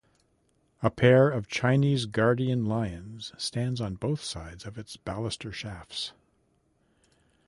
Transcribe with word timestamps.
A 0.81 0.89
pair 0.89 1.29
of 1.29 1.47
Chinese 1.47 2.07
guardian 2.07 2.65
lions 2.65 3.33
stands 3.37 3.79
on 3.79 3.97
both 3.97 4.23
sides 4.23 4.65
of 4.65 4.79
its 4.79 4.97
baluster 4.97 5.51
shafts. 5.51 6.13